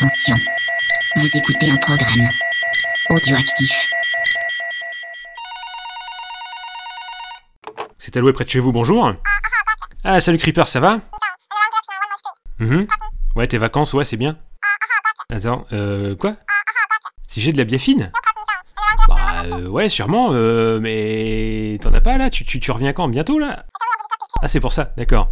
[0.00, 0.36] Attention,
[1.16, 2.26] vous écoutez un programme
[3.10, 3.90] audioactif.
[7.98, 9.12] C'est alloué près de chez vous, bonjour.
[10.02, 11.00] Ah, salut Creeper, ça va?
[12.60, 12.86] Mhm.
[13.36, 14.38] Ouais, tes vacances, ouais, c'est bien.
[15.30, 16.36] Attends, euh, quoi?
[17.28, 18.10] Si j'ai de la biafine?
[19.06, 22.30] Bah, euh, ouais, sûrement, euh, mais t'en as pas là?
[22.30, 23.08] Tu, tu, tu reviens quand?
[23.08, 23.66] Bientôt là?
[24.40, 25.30] Ah, c'est pour ça, d'accord.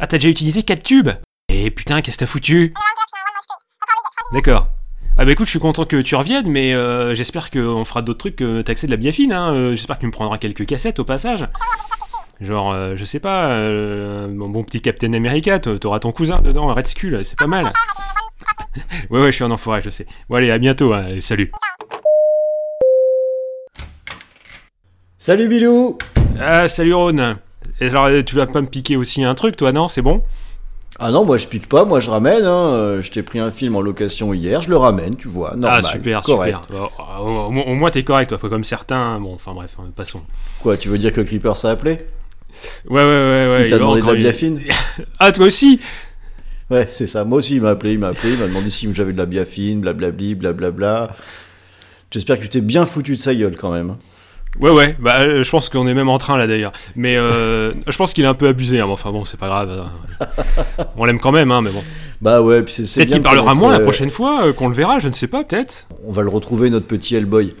[0.00, 1.12] Ah, t'as déjà utilisé 4 tubes?
[1.48, 2.74] Et putain, qu'est-ce que t'as foutu?
[4.32, 4.68] D'accord.
[5.18, 8.18] Ah bah écoute, je suis content que tu reviennes, mais euh, j'espère qu'on fera d'autres
[8.18, 9.54] trucs que taxer de la biafine, hein.
[9.54, 11.46] Euh, j'espère que tu me prendras quelques cassettes au passage.
[12.42, 16.40] Genre, euh, je sais pas, euh, mon bon petit Captain America, t'a- t'auras ton cousin
[16.40, 17.64] dedans, Red Skull, c'est pas mal.
[19.10, 20.06] ouais, ouais, je suis un enfoiré, je sais.
[20.28, 21.50] Bon, allez, à bientôt, hein, et salut.
[25.18, 25.96] Salut Bilou
[26.38, 27.36] Ah, salut Ron.
[27.80, 29.88] Alors, tu vas pas me piquer aussi un truc, toi, non?
[29.88, 30.22] C'est bon?
[30.98, 32.44] Ah non, moi je pique pas, moi je ramène.
[32.44, 32.72] Hein.
[32.74, 35.82] euh, Je t'ai pris un film en location hier, je le ramène, tu vois, normal,
[35.84, 36.56] Ah, super, correct.
[36.68, 36.90] super.
[37.18, 39.20] Bon, au, au- au moins, t'es correct, toi, pas comme certains.
[39.20, 40.22] Bon, enfin bref, hein, passons.
[40.62, 41.98] Quoi, tu veux dire que Creeper s'est appelé
[42.88, 43.62] Ouais, ouais, ouais, ouais.
[43.64, 44.60] Il t'a demandé de la biafine?
[45.18, 45.80] Ah, toi aussi?
[46.70, 47.24] Ouais, c'est ça.
[47.24, 49.26] Moi aussi, il m'a appelé, il m'a appelé, il m'a demandé si j'avais de la
[49.26, 51.10] biafine, blablabli, blablabla.
[52.10, 53.96] J'espère que tu t'es bien foutu de sa gueule quand même.
[54.60, 56.72] Ouais, ouais, bah, euh, je pense qu'on est même en train là d'ailleurs.
[56.94, 59.48] Mais euh, je pense qu'il est un peu abusé, hein, mais enfin bon, c'est pas
[59.48, 59.70] grave.
[59.70, 60.26] hein.
[60.96, 61.82] On l'aime quand même, hein, mais bon.
[62.22, 64.10] Bah ouais, puis c'est c'est Peut-être bien qu'il de parlera connaître, moins la euh, prochaine
[64.10, 65.86] fois, euh, qu'on le verra, je ne sais pas, peut-être.
[66.04, 67.54] On va le retrouver, notre petit Hellboy.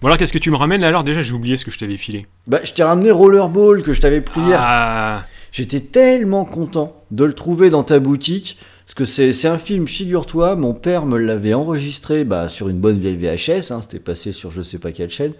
[0.00, 0.88] Bon, alors qu'est-ce que tu me ramènes là?
[0.88, 2.26] Alors Déjà, j'ai oublié ce que je t'avais filé.
[2.46, 4.58] Bah, je t'ai ramené Rollerball que je t'avais pris hier.
[4.62, 8.56] Ah, J'étais tellement content de le trouver dans ta boutique.
[8.86, 12.78] Parce que c'est c'est un film, figure-toi, mon père me l'avait enregistré bah, sur une
[12.78, 15.32] bonne vieille VHS, hein, c'était passé sur je sais pas quelle chaîne.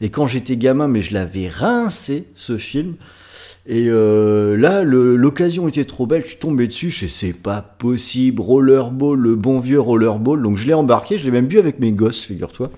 [0.00, 2.94] Et quand j'étais gamin, mais je l'avais rincé ce film.
[3.66, 7.60] Et euh, là, l'occasion était trop belle, je suis tombé dessus, je sais c'est pas
[7.60, 10.42] possible, Rollerball, le bon vieux Rollerball.
[10.42, 12.70] Donc je l'ai embarqué, je l'ai même vu avec mes gosses, figure-toi.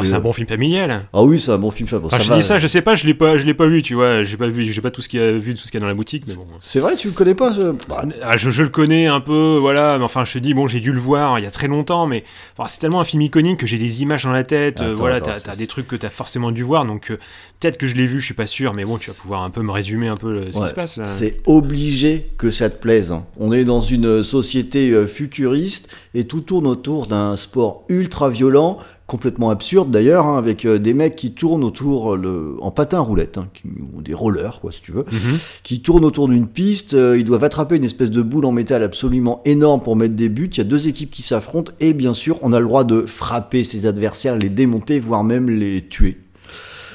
[0.00, 1.02] Ah, c'est un bon film familial.
[1.12, 1.88] Ah oui, c'est un bon film.
[1.90, 2.36] Bon, Enfin, ça je va.
[2.36, 4.22] dis ça, je sais pas, je l'ai pas, je l'ai pas vu, tu vois.
[4.24, 5.76] J'ai pas vu, j'ai pas tout ce qu'il y a vu, tout ce qu'il y
[5.78, 6.46] a dans la boutique, mais bon.
[6.60, 7.52] C'est vrai, tu le connais pas.
[7.88, 10.66] Bah, Ah, je, je le connais un peu, voilà, mais enfin je te dis, bon,
[10.66, 12.24] j'ai dû le voir il y a très longtemps, mais
[12.56, 14.96] enfin, c'est tellement un film iconique que j'ai des images dans la tête, euh, Attends,
[14.96, 17.18] voilà, attends, t'as, c'est- des trucs que t'as forcément dû voir, donc euh,
[17.60, 19.50] peut-être que je l'ai vu, je suis pas sûr, mais bon, tu vas pouvoir un
[19.50, 21.04] peu me résumer un peu le- ce Ouais, qui se passe là.
[21.04, 23.12] C'est obligé que ça te plaise.
[23.12, 23.24] hein.
[23.38, 28.78] On est dans une société euh, futuriste et tout tourne autour d'un sport ultra violent,
[29.10, 32.56] complètement absurde d'ailleurs, hein, avec euh, des mecs qui tournent autour euh, le...
[32.62, 33.62] en patin roulette, hein, qui
[33.96, 35.38] ont des rollers quoi si tu veux, Mhm.
[35.64, 36.94] qui tournent autour d'une piste.
[36.94, 40.28] euh, ils doivent attraper une espèce de boule en métal absolument énorme pour mettre des
[40.28, 40.48] buts.
[40.52, 43.02] Il y a deux équipes qui s'affrontent et bien sûr on a le droit de
[43.06, 46.16] frapper ses adversaires, les démonter, voire même les tuer.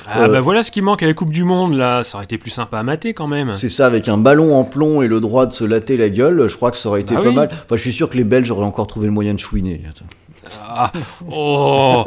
[0.07, 2.25] Ah Euh, bah voilà ce qui manque à la Coupe du Monde là, ça aurait
[2.25, 3.51] été plus sympa à mater quand même.
[3.53, 6.47] C'est ça, avec un ballon en plomb et le droit de se latter la gueule,
[6.47, 7.35] je crois que ça aurait été Ah pas oui.
[7.35, 7.49] mal.
[7.51, 9.81] Enfin, je suis sûr que les Belges auraient encore trouvé le moyen de chouiner.
[9.89, 10.05] Attends.
[10.61, 10.91] Ah,
[11.31, 12.03] oh,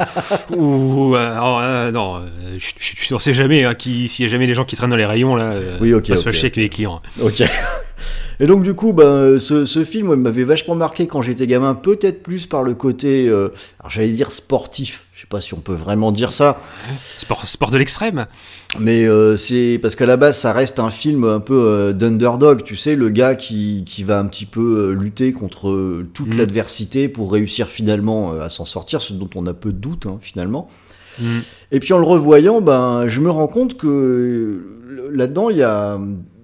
[0.57, 2.29] ouh, alors, euh, non, euh,
[2.59, 4.77] je, je, je- on sait jamais hein, qui, s'il y a jamais des gens qui
[4.77, 7.01] traînent dans les rayons là, euh, Oui, ok, on va se fâcher avec les clients.
[7.23, 7.43] Ok.
[8.41, 11.75] Et donc du coup, ben, ce, ce film ouais, m'avait vachement marqué quand j'étais gamin,
[11.75, 13.49] peut-être plus par le côté, euh,
[13.81, 16.61] alors j'allais dire sportif, je sais pas si on peut vraiment dire ça,
[17.17, 18.27] Sport, sport de l'extrême.
[18.79, 22.63] mais euh, c'est parce qu'à la base ça reste un film un peu euh, d'underdog,
[22.63, 26.39] tu sais, le gars qui, qui va un petit peu euh, lutter contre toute Mhm.
[26.39, 30.19] l'adversité pour réussir finalement à s'en sortir, ce dont on a peu de doute hein,
[30.21, 30.69] finalement.
[31.19, 31.39] Mm.
[31.73, 34.63] Et puis en le revoyant, ben, je me rends compte que
[35.11, 35.99] là-dedans, il y a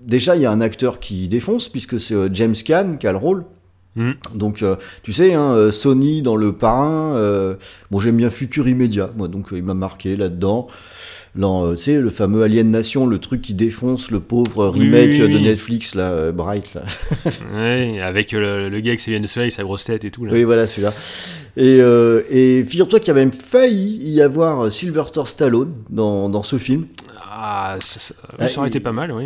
[0.05, 3.19] déjà il y a un acteur qui défonce puisque c'est James Caan qui a le
[3.19, 3.45] rôle.
[3.97, 4.12] Mm.
[4.34, 7.15] Donc euh, tu sais, hein, euh, Sony dans le parrain.
[7.16, 7.55] euh,
[7.91, 10.66] bon, j'aime bien Futur immédiat, moi, donc euh, il m'a marqué là-dedans.
[11.37, 15.10] Dans, tu sais, le fameux Alien Nation, le truc qui défonce le pauvre Oui, remake
[15.10, 15.38] oui, de.
[15.41, 16.75] Netflix, là, Bright.
[16.75, 16.82] Là.
[17.56, 20.25] Ouais, avec le, le gars avec ses lunettes de soleil, sa grosse tête et tout
[20.25, 20.32] là.
[20.32, 20.93] Oui, voilà celui-là.
[21.56, 21.78] Et,
[22.31, 26.87] et figure-toi qu'il y a même failli y avoir Sylvester Stallone dans, dans ce film.
[27.21, 29.25] Ah, ça, ça- Ah, ça aurait été pas mal, oui.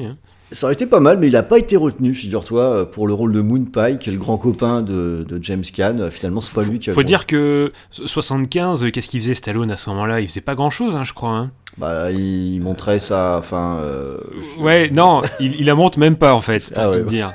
[0.50, 3.12] Ça aurait été pas mal, mais il n'a pas été retenu, figure-toi, euh, pour le
[3.12, 5.98] rôle de Moon Pie, qui est le grand copain de, de James Caan.
[5.98, 9.34] Euh, Finalement, c'est pas lui qui a Faut dire que 75, euh, qu'est-ce qu'il faisait
[9.34, 10.20] Stallone à ce moment-là?
[10.20, 11.30] Il faisait pas grand-chose, hein, je crois.
[11.32, 11.50] hein.
[11.76, 13.76] Bah, il montrait ça, enfin.
[13.82, 14.16] euh,
[14.58, 17.10] Ouais, non, il, il la monte même pas en fait, pour Ah ouais, bah.
[17.10, 17.32] dire.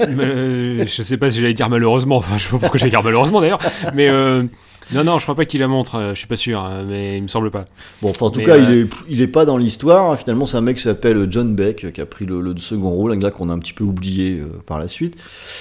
[0.00, 3.02] Euh, je sais pas si j'allais dire malheureusement, enfin je sais pas pourquoi j'allais dire
[3.02, 3.58] malheureusement d'ailleurs,
[3.94, 4.44] mais euh,
[4.92, 7.16] non, non, je crois pas qu'il la montre, euh, je suis pas sûr, hein, mais
[7.18, 7.66] il me semble pas.
[8.02, 10.10] Bon, enfin, en tout Mais, cas, euh, il, est, il est pas dans l'histoire.
[10.10, 10.16] hein.
[10.16, 12.90] Finalement, c'est un mec qui s'appelle John Beck, euh, qui a pris le, le second
[12.90, 15.16] rôle, un gars qu'on a un petit peu oublié euh, par la suite.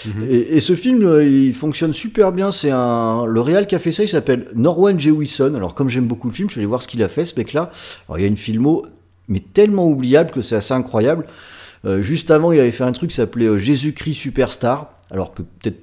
[0.06, 0.26] Mhm.
[0.30, 2.52] Et, et ce film, euh, il fonctionne super bien.
[2.52, 4.04] C'est un le réal qui a fait ça.
[4.04, 5.54] Il s'appelle Norwan Jewison.
[5.56, 7.36] Alors, comme j'aime beaucoup le film, je suis allé voir ce qu'il a fait, ce
[7.38, 7.72] mec-là.
[8.08, 8.86] Alors, il y a une filmo,
[9.28, 11.26] mais tellement oubliable que c'est assez incroyable.
[11.86, 14.90] Euh, juste avant, il avait fait un truc qui s'appelait euh, Jésus-Christ Superstar.
[15.12, 15.80] Alors que peut-être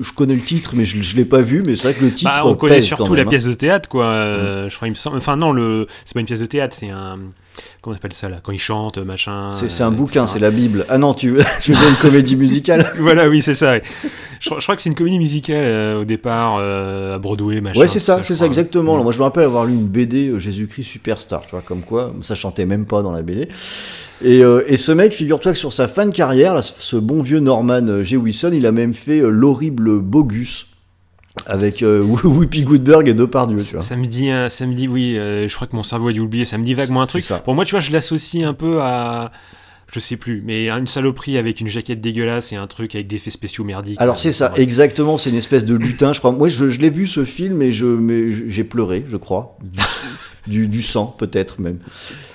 [0.00, 1.62] je connais le titre, mais je, je l'ai pas vu.
[1.66, 2.32] Mais c'est vrai que le titre.
[2.32, 3.26] Bah, on connaît surtout la hein.
[3.26, 4.06] pièce de théâtre, quoi.
[4.06, 5.16] euh, Je crois, il me semble.
[5.16, 5.86] Enfin, non, le...
[6.04, 7.18] c'est pas une pièce de théâtre, c'est un.
[7.80, 9.50] Comment on appelle ça, là Quand ils chantent, machin.
[9.50, 10.86] C'est c'est un euh, bouquin, c'est la Bible.
[10.88, 13.78] Ah non, tu, tu veux une comédie musicale Voilà, oui, c'est ça.
[14.40, 17.60] Je, crois- je crois que c'est une comédie musicale euh, au départ, euh, à Broadway,
[17.60, 17.78] machin.
[17.80, 19.02] Ouais, c'est ça, c'est ça, exactement.
[19.02, 22.14] Moi, je me rappelle avoir lu une BD euh, Jésus-Christ Superstar, tu vois, comme quoi,
[22.20, 23.48] ça chantait même pas dans la BD.
[24.24, 27.22] Et, euh, et ce mec, figure-toi que sur sa fin de carrière, là, ce bon
[27.22, 28.16] vieux Norman euh, G.
[28.16, 30.66] Wilson, il a même fait euh, l'horrible Bogus
[31.46, 33.82] avec euh, Whoopi Goldberg et Depardieu, tu vois.
[33.82, 36.12] Ça me dit, un- ça me dit, oui, euh, je crois que mon cerveau a
[36.12, 37.22] dû oublier, ça me dit vaguement un truc.
[37.22, 37.38] ça.
[37.38, 39.30] Pour moi, tu vois, je l'associe un peu à.
[39.92, 43.16] Je sais plus, mais une saloperie avec une jaquette dégueulasse et un truc avec des
[43.16, 44.00] effets spéciaux merdiques.
[44.00, 44.58] Alors c'est ça, Bref.
[44.60, 46.32] exactement, c'est une espèce de lutin, je crois.
[46.32, 49.58] Moi, je, je l'ai vu ce film et je, mais je- j'ai pleuré, je crois,
[50.46, 51.78] du, sang peut-être même.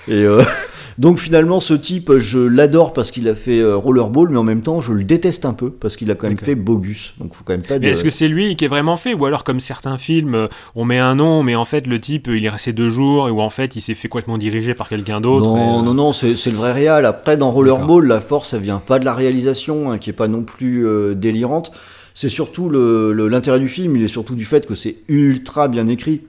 [0.06, 0.42] Et euh,
[0.98, 4.62] donc finalement, ce type, je l'adore parce qu'il a fait euh, Rollerball, mais en même
[4.62, 7.12] temps, je le déteste un peu parce qu'il a quand même fait Bogus.
[7.18, 7.74] Donc faut quand même pas.
[7.74, 7.90] Mais De...
[7.90, 9.12] est-ce que c'est lui qui est vraiment fait?
[9.14, 12.28] Ou alors, comme certains films, euh, on met un nom, mais en fait, le type,
[12.32, 15.20] il est resté deux jours, où en fait, il s'est fait complètement diriger par quelqu'un
[15.20, 15.46] d'autre.
[15.48, 17.04] Non, et, euh, non, non, c'est le vrai réal.
[17.04, 20.28] Après, dans Rollerball, la force, ça vient pas de la réalisation, hein, qui est pas
[20.28, 21.70] non plus euh, délirante.
[22.14, 26.22] C'est surtout l'intérêt du film, il est surtout du fait que c'est ultra bien écrit.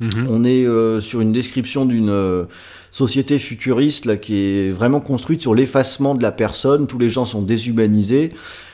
[0.00, 0.26] mhm.
[0.28, 2.44] On est euh, sur une description d'une euh,
[2.90, 6.86] société futuriste là, qui est vraiment construite sur l'effacement de la personne.
[6.86, 8.32] Tous les gens sont déshumanisés.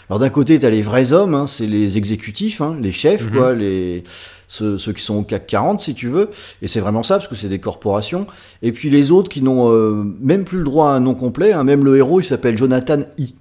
[0.08, 3.26] Alors d'un côté, tu as les vrais hommes, hein, c'est les exécutifs, hein, les chefs,
[3.26, 3.30] Mhm.
[3.36, 4.02] quoi, les,
[4.48, 6.30] ceux, ceux qui sont au CAC 40, si tu veux.
[6.62, 8.26] Et c'est vraiment ça, parce que c'est des corporations.
[8.62, 11.52] Et puis les autres qui n'ont euh, même plus le droit à un nom complet.
[11.52, 11.64] hein.
[11.64, 13.34] même le héros, il s'appelle Jonathan I.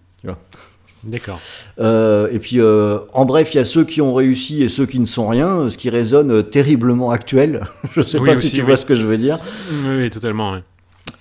[1.04, 1.40] D'accord.
[1.80, 4.88] Euh, et puis, euh, en bref, il y a ceux qui ont réussi et ceux
[4.88, 7.62] qui ne sont rien, ce qui résonne terriblement actuel.
[7.96, 8.66] Je sais Oui, pas si tu oui.
[8.66, 9.38] vois ce que je veux dire.
[9.69, 10.54] Oui, oui, totalement.
[10.54, 10.63] ouais.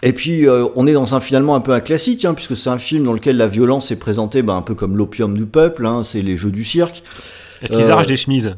[0.03, 2.71] Et puis, euh, on est dans un finalement un peu un classique, hein, puisque c'est
[2.71, 5.85] un film dans lequel la violence est présentée bah, un peu comme l'opium du peuple,
[5.85, 7.03] hein, c'est les jeux du cirque.
[7.61, 8.57] Est-ce qu'ils arrachent des chemises?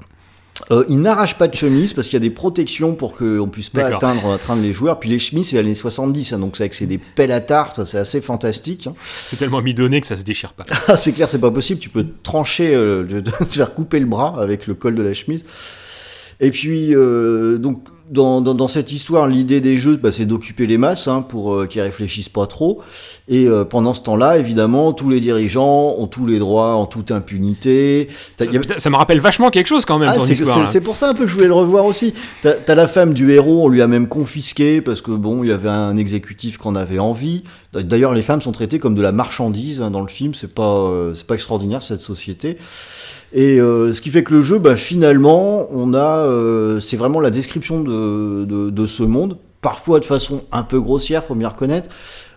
[0.70, 3.69] Euh, ils n'arrachent pas de chemise parce qu'il y a des protections pour qu'on puisse
[3.69, 4.99] pas atteindre, atteindre les joueurs.
[4.99, 7.41] Puis les chemises, c'est les années 70, hein, donc c'est avec c'est des pelles à
[7.41, 8.87] tarte, c'est assez fantastique.
[8.87, 8.94] hein.
[9.29, 10.64] C'est tellement midonné que ça se déchire pas.
[10.88, 11.81] Ah, c'est clair, c'est pas possible.
[11.81, 15.14] Tu peux te trancher, euh, te faire couper le bras avec le col de la
[15.14, 15.43] chemise.
[16.41, 20.67] Et puis, euh, donc, dans, dans, dans cette histoire, l'idée des jeux, bah, c'est d'occuper
[20.67, 22.81] les masses hein, pour euh, qu'ils réfléchissent pas trop.
[23.29, 27.11] Et euh, pendant ce temps-là, évidemment, tous les dirigeants ont tous les droits en toute
[27.11, 28.08] impunité.
[28.38, 30.14] Ça, y a- putain, ça me rappelle vachement quelque chose quand même, ah,
[30.70, 32.14] c'est pour ça un peu que je voulais le revoir aussi.
[32.43, 35.49] T'as t'as la femme du héros, on lui a même confisqué parce que bon, il
[35.49, 37.43] y avait un exécutif qu'on avait envie.
[37.73, 40.32] D'ailleurs, les femmes sont traitées comme de la marchandise hein, dans le film.
[40.35, 42.56] C'est pas, euh, c'est pas extraordinaire cette société.
[43.32, 47.20] Et euh, ce qui fait que le jeu, bah, finalement, on a, euh, c'est vraiment
[47.20, 51.88] la description de, ce monde, parfois de façon un peu grossière, faut bien reconnaître,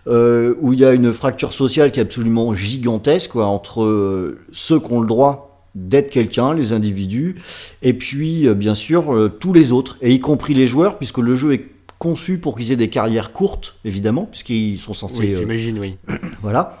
[0.08, 4.80] euh, où il y a une fracture sociale qui est absolument gigantesque quoi, entre ceux
[4.80, 7.36] qui ont le droit d'être quelqu'un, les individus,
[7.82, 11.52] et puis bien sûr tous les autres, et y compris les joueurs, puisque le jeu
[11.52, 11.66] est
[12.00, 15.98] conçu pour qu'ils aient des carrières courtes, évidemment, puisqu'ils sont censés, Oui, euh, j'imagine, oui.
[16.42, 16.78] voilà.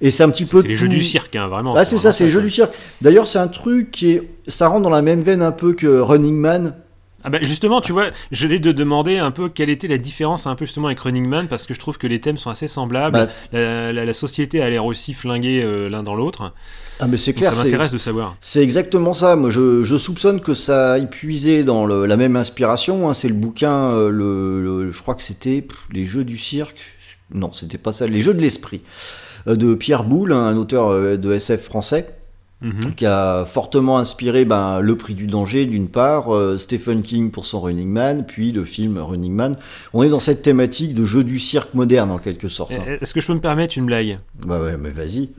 [0.00, 1.74] Et c'est un petit peu C'est les jeux tout- du cirque, hein, vraiment.
[1.76, 2.72] ah, c'est ça, c'est les jeux du cirque.
[3.00, 4.22] D'ailleurs, c'est un truc qui est.
[4.48, 6.74] Ça rentre dans la même veine un peu que Running Man.
[7.24, 10.46] Ah bah justement, tu vois, je l'ai de demander un peu quelle était la différence
[10.46, 12.68] un peu justement avec Running Man parce que je trouve que les thèmes sont assez
[12.68, 13.12] semblables.
[13.16, 16.52] Bah, la, la- la société a l'air aussi flinguée euh, l'un dans l'autre.
[17.00, 17.68] ah, mais c'est clair, ça c'est.
[17.70, 18.36] m'intéresse de savoir.
[18.40, 19.36] C'est exactement ça.
[19.36, 23.08] Moi, je, je soupçonne que ça a puisé dans le- la même inspiration.
[23.08, 23.14] hein.
[23.14, 26.76] C'est le bouquin, euh, le, le- je crois que c'était Les Jeux du cirque.
[27.32, 28.06] Non, c'était pas ça.
[28.06, 28.82] Les Jeux de l'esprit.
[29.46, 32.06] euh, De Pierre Boulle, hein, un auteur de SF français.
[32.62, 32.94] Mhm.
[32.96, 37.44] qui a fortement inspiré ben, Le Prix du Danger d'une part, euh, Stephen King pour
[37.44, 39.56] son Running Man, puis le film Running Man.
[39.92, 42.72] On est dans cette thématique de jeu du cirque moderne en quelque sorte.
[42.72, 42.96] hein.
[43.00, 44.18] Est-ce que je peux me permettre une blague?
[44.46, 45.30] Bah ouais, mais vas-y.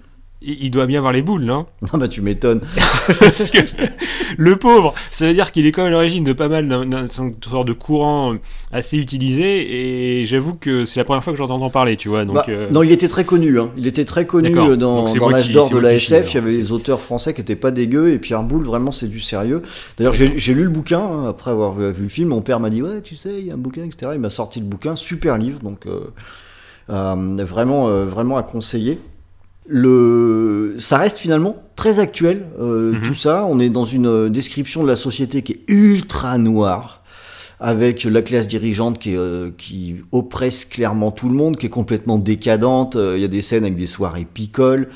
[0.45, 2.61] Il, doit bien avoir les boules, non Non, bah tu m'étonnes.
[4.37, 7.07] Le pauvre, ça veut dire qu'il est quand même à l'origine de pas mal d'un
[7.07, 8.35] sorte de courant
[8.71, 12.25] assez utilisé et j'avoue que c'est la première fois que j'entends en parler, tu vois.
[12.25, 13.59] Donc, Bah, euh, Non, il était très connu.
[13.59, 13.71] Hein.
[13.77, 16.33] Il était très connu euh, dans, dans l'âge d'or de la SF.
[16.33, 19.07] Il y avait des auteurs français qui étaient pas dégueux et Pierre Boulle, vraiment, c'est
[19.07, 19.61] du sérieux.
[19.97, 22.29] D'ailleurs, j'ai lu le bouquin hein, après avoir vu, vu le film.
[22.29, 24.11] Mon père m'a dit Ouais, tu sais, il y a un bouquin, etc.
[24.13, 26.01] Il m'a sorti le bouquin, super livre, donc euh,
[26.89, 28.99] euh, vraiment, vraiment à conseiller.
[29.67, 30.75] Le...
[30.77, 33.01] Ça reste finalement très actuel, euh, Mhm.
[33.01, 33.45] tout ça.
[33.49, 37.01] On est dans une euh, description de la société qui est ultra noire
[37.59, 41.69] avec la classe dirigeante qui, est, euh, qui oppresse clairement tout le monde, qui est
[41.69, 42.95] complètement décadente.
[42.99, 44.89] Il y a des scènes avec des soirées picoles.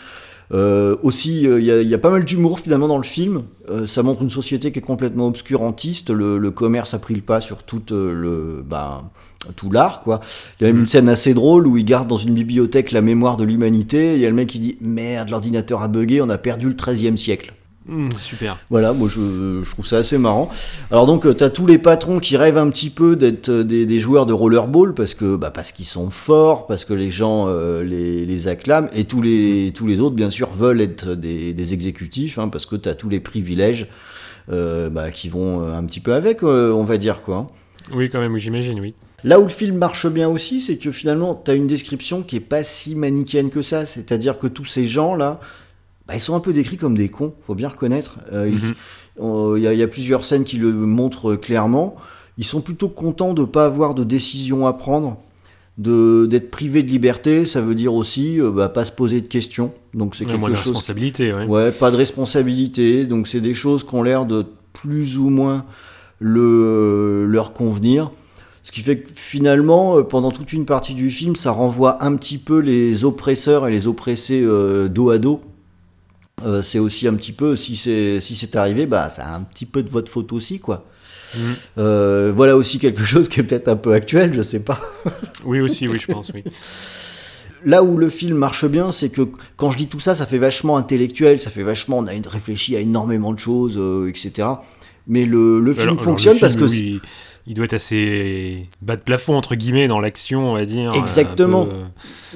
[0.51, 3.43] Euh, aussi, euh, il y, y a pas mal d'humour finalement dans le film.
[3.69, 6.09] Euh, ça montre une société qui est complètement obscurantiste.
[6.09, 9.03] Le, le commerce a pris le pas sur tout euh, le, bah,
[9.55, 10.21] tout l'art, quoi.
[10.59, 13.01] Il y a même une scène assez drôle où il garde dans une bibliothèque la
[13.01, 14.15] mémoire de l'humanité.
[14.15, 16.73] Il y a le mec qui dit merde, l'ordinateur a bugué, on a perdu le
[16.73, 17.53] 13e siècle.
[17.89, 18.57] Mmh, super.
[18.69, 20.49] Voilà, moi je, je trouve ça assez marrant.
[20.91, 23.87] Alors donc euh, t'as tous les patrons qui rêvent un petit peu d'être euh, des,
[23.87, 27.45] des joueurs de rollerball parce que bah, parce qu'ils sont forts, parce que les gens
[27.47, 31.53] euh, les, les acclament et tous les tous les autres bien sûr veulent être des,
[31.53, 33.87] des exécutifs hein, parce que t'as tous les privilèges
[34.51, 37.37] euh, bah, qui vont un petit peu avec, euh, on va dire quoi.
[37.37, 37.47] hein.
[37.93, 38.93] Oui, quand même, oui, j'imagine, oui.
[39.23, 42.35] Là où le film marche bien aussi, c'est que finalement, tu as une description qui
[42.35, 43.85] est pas si manichéenne que ça.
[43.85, 45.39] C'est-à-dire que tous ces gens-là,
[46.09, 48.17] bah, ils sont un peu décrits comme des cons, faut bien reconnaître.
[48.33, 48.73] Euh, il- Mhm.
[49.57, 51.95] Il y, a- il y a plusieurs scènes qui le montrent clairement.
[52.37, 55.17] Ils sont plutôt contents de pas avoir de décision à prendre,
[55.77, 57.45] d'être privés de liberté.
[57.45, 59.71] Ça veut dire aussi euh, bah, pas se poser de questions.
[59.93, 61.45] Donc c'est moins quelque chose responsabilité, ouais.
[61.45, 63.05] Ouais, pas de responsabilité.
[63.05, 65.65] Donc c'est des choses qui ont l'air de plus ou moins
[66.19, 68.11] le, leur convenir.
[68.63, 72.15] Ce qui fait que finalement, euh, pendant toute une partie du film, ça renvoie un
[72.15, 75.41] petit peu les oppresseurs et les oppressés euh, dos à dos.
[76.45, 79.41] Euh, c'est aussi un petit peu, si c'est si c'est arrivé, bah ça a un
[79.41, 80.85] petit peu de votre faute aussi, quoi.
[81.35, 81.55] Mhm.
[81.77, 84.79] Euh, voilà aussi quelque chose qui est peut-être un peu actuel, je sais pas.
[85.45, 86.43] Oui, aussi, oui, je pense, oui.
[87.65, 89.21] Là où le film marche bien, c'est que
[89.57, 92.75] quand je dis tout ça, ça fait vachement intellectuel, ça fait vachement, on a réfléchi
[92.75, 94.47] à énormément de choses, euh, etc.
[95.07, 96.99] Mais le, le film Alors- alors, fonctionne parce que oui,
[97.47, 100.93] il doit être assez bas de plafond, entre guillemets, dans l'action, on va dire.
[100.95, 101.63] Exactement.
[101.63, 101.83] un peu, euh,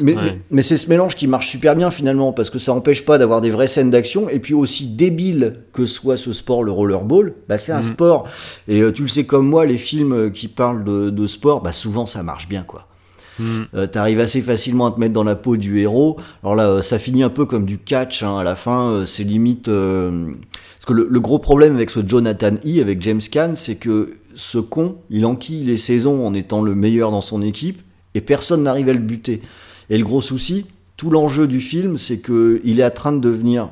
[0.02, 0.22] Mais, Ouais.
[0.24, 3.20] mais- mais c'est ce mélange qui marche super bien finalement, parce que ça empêche pas
[3.20, 7.36] d'avoir des vraies scènes d'action, et puis aussi débile que soit ce sport, le rollerball,
[7.48, 7.84] bah c'est un Mhm.
[7.84, 8.28] sport.
[8.68, 11.62] Et euh, tu le sais comme moi, les films euh, qui parlent de, de sport,
[11.62, 12.88] bah souvent ça marche bien quoi.
[13.40, 16.18] Euh, T'arrives assez facilement à te mettre dans la peau du héros.
[16.44, 18.90] Alors là, euh, ça finit un peu comme du catch hein, à la fin.
[18.92, 19.68] euh, c'est limite.
[19.68, 20.32] euh,
[20.76, 24.16] Parce que le, le gros problème avec ce Jonathan E, avec James Caan, c'est que
[24.36, 27.82] ce con, il enquille les saisons en étant le meilleur dans son équipe
[28.14, 29.42] et personne n'arrive à le buter.
[29.90, 30.66] Et le gros souci,
[30.98, 33.70] tout l'enjeu du film, c'est que il est en train de devenir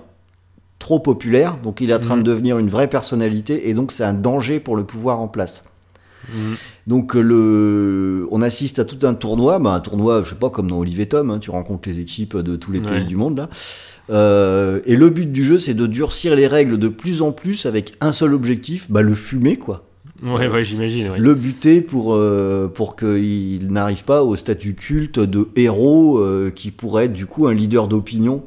[0.80, 4.03] trop populaire, donc il est en train de devenir une vraie personnalité, et donc c'est
[4.03, 5.65] un danger pour le pouvoir en place.
[6.34, 6.56] Hmm.
[6.88, 10.50] Donc euh, le, on assiste à tout un tournoi, bah, un tournoi, je sais pas,
[10.50, 13.38] comme dans Olivier Tom, hein, tu rencontres les équipes de tous les pays du monde
[13.38, 13.50] là.
[14.10, 17.66] Euh, et le but du jeu, c'est de durcir les règles de plus en plus
[17.66, 19.86] avec un seul objectif, bah, le fumer quoi.
[20.24, 21.18] Ouais, ouais, j'imagine, ouais.
[21.18, 26.70] Le buter pour, euh, pour qu'il n'arrive pas au statut culte de héros euh, qui
[26.70, 28.44] pourrait être du coup un leader d'opinion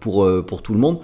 [0.00, 1.00] pour, pour tout le monde.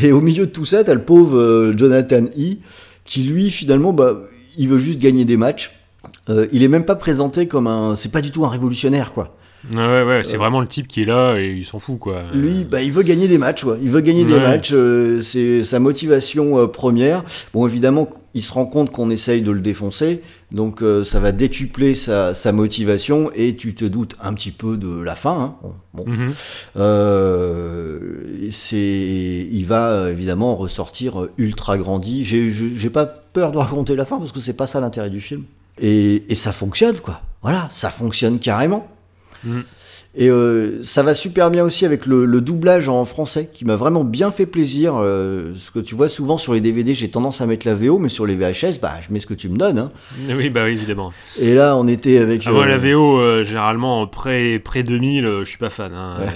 [0.00, 2.58] Et au milieu de tout ça, t'as le pauvre Jonathan E.
[3.04, 4.22] qui lui finalement, bah,
[4.58, 5.72] il veut juste gagner des matchs.
[6.28, 7.96] Euh, il est même pas présenté comme un.
[7.96, 9.34] C'est pas du tout un révolutionnaire quoi.
[9.72, 12.18] Ouais, ouais, ouais, c'est vraiment le type qui est là et il s'en fout, quoi.
[12.18, 12.32] Euh.
[12.32, 13.76] Lui, bah, il veut gagner des matchs, ouais.
[13.82, 14.70] Il veut gagner des matchs.
[14.72, 17.24] euh, c'est sa motivation euh, première.
[17.52, 20.22] Bon, évidemment, il se rend compte qu'on essaye de le défoncer,
[20.52, 24.76] donc euh, ça va décupler sa, sa motivation et tu te doutes un petit peu
[24.76, 25.56] de la fin.
[25.64, 25.70] hein.
[25.92, 26.04] Bon.
[26.06, 26.34] Mhm.
[26.76, 28.76] Euh, c'est,
[29.50, 32.24] il va euh, évidemment ressortir euh, ultra grandi.
[32.24, 33.06] J'ai pas
[33.38, 35.44] peur de raconter la fin parce que c'est pas ça l'intérêt du film.
[35.78, 37.20] Et, ça fonctionne, quoi.
[37.40, 38.88] Voilà, ça fonctionne carrément.
[39.44, 39.64] Mhm.
[40.14, 43.76] Et euh, ça va super bien aussi avec le, le doublage en français qui m'a
[43.76, 44.94] vraiment bien fait plaisir.
[44.96, 47.98] euh, ce que tu vois souvent sur les DVD, j'ai tendance à mettre la VO,
[47.98, 49.78] mais sur les VHS, bah, je mets ce que tu me donnes.
[49.78, 49.92] hein.
[50.34, 51.12] Oui, bah oui, évidemment.
[51.40, 52.42] Et là, on était avec.
[52.46, 55.92] Ah, moi, euh, la VO, euh, généralement, près, près 2000, euh, je suis pas fan.
[55.94, 56.16] hein.
[56.20, 56.26] Ouais.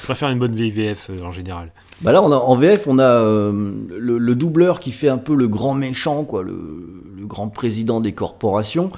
[0.00, 1.72] Je préfère une bonne euh, en général.
[2.02, 3.52] Bah là, on a, en VF, on a euh,
[3.98, 6.54] le, le doubleur qui fait un peu le grand méchant, quoi, le,
[7.18, 8.90] le grand président des corporations.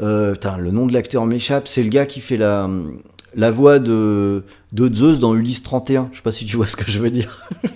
[0.00, 1.66] Euh, putain, le nom de l'acteur m'échappe.
[1.66, 2.70] C'est le gars qui fait la,
[3.36, 6.08] la voix de, de Zeus dans Ulysse 31.
[6.12, 7.48] Je sais pas si tu vois ce que je veux dire.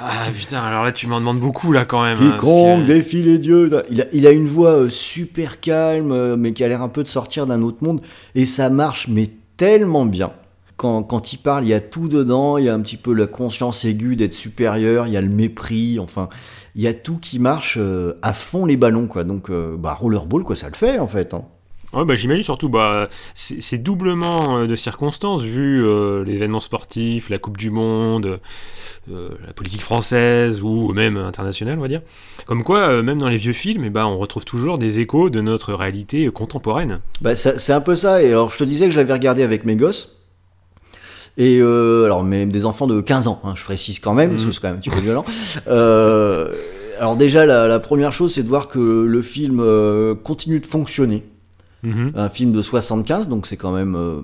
[0.00, 2.18] Ah putain, alors là, tu m'en demandes beaucoup, là, quand même.
[2.20, 3.68] hein, Quiconque que- défie les dieux.
[3.90, 6.88] Il a, il a une voix euh, super calme, euh, mais qui a l'air un
[6.88, 8.00] peu de sortir d'un autre monde.
[8.36, 10.30] Et ça marche, mais tellement bien.
[10.76, 12.58] Quand, quand il parle, il y a tout dedans.
[12.58, 15.08] Il y a un petit peu la conscience aiguë d'être supérieur.
[15.08, 15.98] Il y a le mépris.
[15.98, 16.28] Enfin,
[16.76, 19.24] il y a tout qui marche euh, à fond les ballons, quoi.
[19.24, 21.34] Donc, bah, rollerball, quoi, ça le fait, en fait.
[21.34, 21.42] hein.
[21.94, 27.38] Ouais, bah, j'imagine surtout, bah, c'est doublement euh, de circonstances, vu euh, l'événement sportif, la
[27.38, 28.40] Coupe du Monde,
[29.10, 32.02] euh, la politique française, ou même internationale, on va dire.
[32.46, 35.30] Comme quoi, euh, même dans les vieux films, eh ben, on retrouve toujours des échos
[35.30, 37.00] de notre réalité contemporaine.
[37.22, 38.22] Bah, c'est un peu ça.
[38.22, 40.16] Et alors, je te disais que je l'avais regardé avec mes gosses.
[41.38, 44.48] Et alors, mais des enfants de 15 ans, hein, je précise quand même, parce que
[44.48, 44.52] Mhm.
[44.52, 45.24] c'est quand même un petit peu violent.
[47.00, 49.64] Alors déjà, la, la première chose, c'est de voir que le film
[50.24, 51.22] continue de fonctionner.
[51.84, 52.12] Mhm.
[52.16, 54.20] un film de 75, donc c'est quand même euh,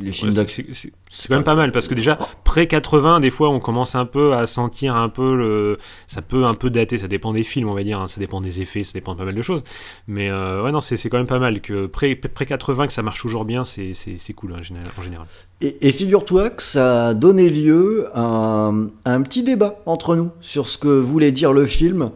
[0.00, 0.92] les films Ouais, c'est-
[1.28, 4.34] quand même pas mal parce que déjà près 80 des fois on commence un peu
[4.34, 7.74] à sentir un peu le ça peut un peu dater ça dépend des films on
[7.74, 9.62] va dire hein, ça dépend des effets ça dépend de pas mal de choses
[10.08, 13.02] mais euh, ouais non c'est quand même pas mal que près, près 80 que ça
[13.02, 13.92] marche toujours bien c'est
[14.34, 15.26] cool hein, en général, en général.
[15.60, 20.16] Et, et figure-toi que ça a donné lieu à un, à un petit débat entre
[20.16, 22.10] nous sur ce que voulait dire le film,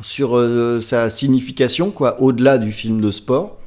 [0.00, 3.58] sur euh, sa signification, quoi, au-delà du film de sport.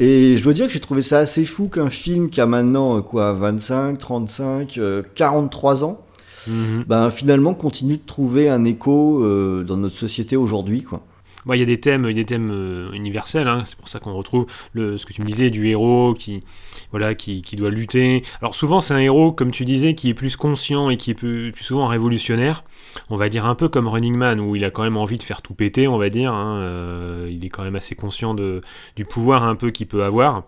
[0.00, 2.96] Et je dois dire que j'ai trouvé ça assez fou qu'un film qui a maintenant,
[2.98, 6.00] euh, quoi, 25, 35, euh, 43 ans,
[6.46, 6.84] Mhm.
[6.86, 11.02] ben, finalement continue de trouver un écho euh, dans notre société aujourd'hui, quoi.
[11.48, 13.48] Bon, il y a des thèmes, des thèmes euh, universels.
[13.48, 14.44] hein, c'est pour ça qu'on retrouve
[14.76, 16.42] ce que tu me disais du héros qui,
[16.90, 18.22] voilà, qui, doit lutter.
[18.42, 21.14] Alors souvent, c'est un héros, comme tu disais, qui est plus conscient et qui est
[21.14, 22.64] plus, souvent révolutionnaire.
[23.08, 25.22] On va dire un peu comme Running Man, où il a quand même envie de
[25.22, 26.34] faire tout péter, on va dire.
[26.34, 30.44] hein, euh, il est quand même assez conscient du pouvoir un peu qu'il peut avoir.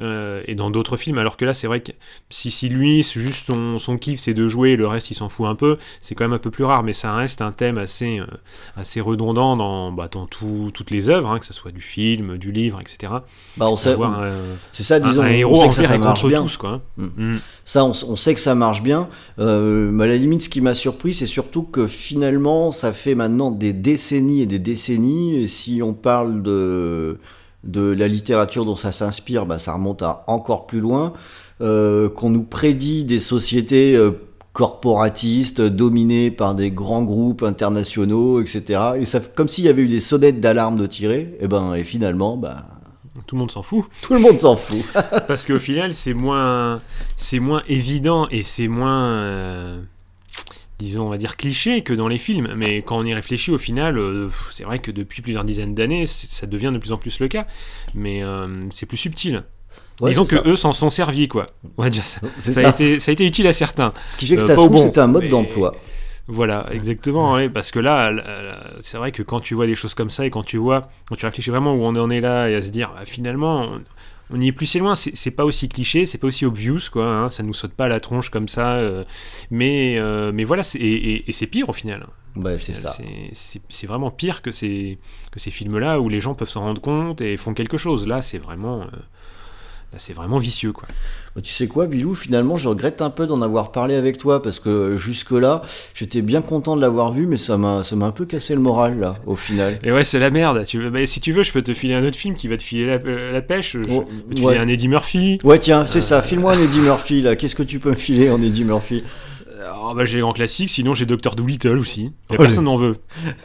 [0.00, 1.90] Euh, et dans d'autres films, alors que là, c'est vrai que
[2.30, 5.78] si, lui, juste son, kiff, c'est de jouer, le reste, il s'en fout un peu,
[6.00, 6.84] c'est quand même un peu plus rare.
[6.84, 8.20] Mais ça reste un thème assez,
[8.76, 12.36] assez redondant dans, bah, dans tout- toutes les œuvres, hein, que ce soit du film,
[12.38, 13.12] du livre, etc.
[13.56, 13.96] Bah, on sait,
[14.72, 16.42] c'est ça, disons, un on héros sait que ça, marche bien.
[16.42, 16.80] tous, quoi.
[17.64, 19.08] Ça, on, on sait que ça marche bien.
[19.38, 23.14] Euh, mais à la limite, ce qui m'a surpris, c'est surtout que finalement, ça fait
[23.14, 25.36] maintenant des décennies et des décennies.
[25.36, 27.18] Et si on parle de,
[27.64, 31.12] de la littérature dont ça s'inspire, bah, ça remonte à encore plus loin.
[31.60, 34.10] Euh, qu'on nous prédit des sociétés euh,
[34.54, 38.80] corporatistes dominées par des grands groupes internationaux, etc.
[38.96, 41.36] Et ça, comme s'il y avait eu des sonnettes d'alarme de tirer.
[41.40, 42.62] Et ben, et finalement, bah,
[43.26, 43.84] Tout le monde s'en fout.
[44.00, 44.84] tout le monde s'en fout.
[45.28, 46.80] Parce qu'au final, c'est moins,
[47.16, 49.82] c'est moins évident et c'est moins, euh,
[50.78, 52.54] disons, on va dire cliché que dans les films.
[52.56, 56.06] Mais quand on y réfléchit, au final, euh, c'est vrai que depuis plusieurs dizaines d'années,
[56.06, 57.44] ça devient de plus en plus le cas.
[57.92, 59.42] Mais euh, c'est plus subtil.
[60.00, 60.42] Ouais, disons que ça.
[60.46, 61.46] eux s'en sont servis, quoi.
[61.78, 62.20] On va dire ça.
[62.38, 62.66] C'est Ça, ça.
[62.66, 63.92] A été, ça a été utile à certains.
[64.06, 65.74] Ce qui fait que Euh, ça se bon, c'est un mode mais- d'emploi.
[66.26, 68.10] Voilà, exactement, ouais, parce que là,
[68.80, 71.16] c'est vrai que quand tu vois des choses comme ça et quand tu vois, quand
[71.16, 73.68] tu réfléchis vraiment où on en est là et à se dire, bah, finalement,
[74.30, 77.04] on, y est plus si loin, c'est pas aussi cliché, c'est pas aussi obvious, quoi,
[77.04, 79.04] hein, ça nous saute pas à la tronche comme ça, euh,
[79.50, 82.06] mais, euh, mais voilà, et, et- et c'est pire au final.
[82.56, 82.96] C'est ça.
[83.34, 84.98] C'est- vraiment pire que ces,
[85.30, 88.06] que ces films-là où les gens peuvent s'en rendre compte et font quelque chose.
[88.06, 88.86] Là, c'est vraiment, euh,
[89.98, 90.84] c'est vraiment vicieux, quoi.
[91.34, 94.42] Bah, Tu sais quoi, Bilou, finalement, je regrette un peu d'en avoir parlé avec toi
[94.42, 95.62] parce que jusque-là,
[95.94, 98.60] j'étais bien content de l'avoir vu, mais ça m'a ça m'a un peu cassé le
[98.60, 99.78] moral, là, au final.
[99.84, 100.64] Et ouais, c'est la merde.
[100.64, 102.56] Tu veux, bah, si tu veux, je peux te filer un autre film qui va
[102.56, 103.72] te filer la, euh, la pêche.
[103.76, 104.52] Je, Oh, je peux te ouais.
[104.52, 105.38] filer un Eddie Murphy.
[105.44, 107.36] Ouais, tiens, c'est ça, file-moi un Eddie Murphy, là.
[107.36, 109.02] Qu'est-ce que tu peux me filer en Eddie Murphy?
[109.60, 112.02] Alors, bah, j'ai les grands classiques, sinon j'ai Doctor Dolittle aussi.
[112.30, 112.96] Et Oh, personne n'en veut.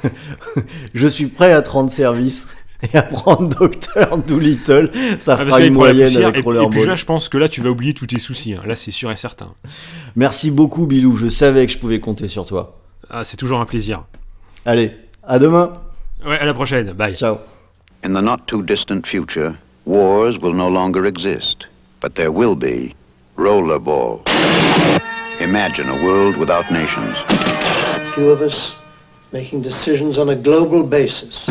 [0.94, 2.48] Je suis prêt à te rendre service
[2.82, 4.90] et à prendre Docteur Doolittle.
[5.20, 7.62] Ça Ah, fera une moyenne avec et, et puis là, je pense que là, tu
[7.62, 8.54] vas oublier tous tes soucis.
[8.54, 8.62] hein.
[8.66, 9.54] Là, c'est sûr et certain.
[10.16, 11.16] Merci beaucoup, Bilou.
[11.16, 12.78] Je savais que je pouvais compter sur toi.
[13.10, 14.04] Ah, c'est toujours un plaisir.
[14.66, 14.92] Allez,
[15.24, 15.74] à demain.
[16.26, 16.92] Ouais, à la prochaine.
[16.94, 17.16] Bye.
[17.16, 17.38] Ciao.
[18.06, 19.54] In the not too distant future,
[19.86, 21.68] wars will no longer exist,
[22.02, 22.94] but there will be
[23.38, 24.22] rollerball.
[25.42, 27.16] Imagine a world without nations,
[28.14, 28.76] few of us
[29.34, 31.48] making decisions on a global basis.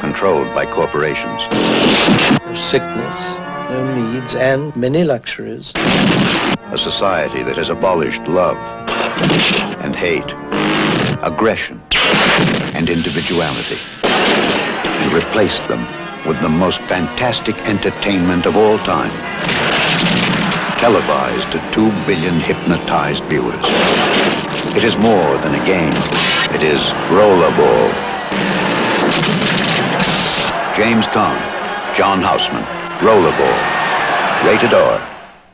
[0.00, 1.42] Controlled by corporations.
[1.50, 3.36] No sickness,
[3.70, 5.72] no needs, and many luxuries.
[5.76, 8.56] A society that has abolished love
[9.82, 10.30] and hate,
[11.22, 11.82] aggression
[12.74, 15.86] and individuality, and replaced them
[16.26, 19.12] with the most fantastic entertainment of all time.
[20.78, 23.64] Televised to two billion hypnotized viewers.
[24.76, 25.92] It is more than a game.
[26.54, 26.80] It is
[27.10, 28.07] rollerball.
[30.78, 31.36] James Caan,
[31.96, 32.62] John Houseman,
[33.02, 34.46] Rollerball.
[34.46, 35.17] Rated R.